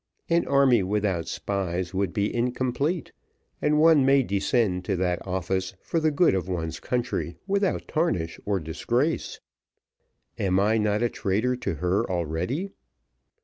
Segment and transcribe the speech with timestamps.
[0.31, 3.11] An army without spies would be incomplete,
[3.61, 8.39] and one may descend to that office for the good of one's country without tarnish
[8.43, 9.39] or disgrace.
[10.39, 12.71] Am I not a traitor to her already?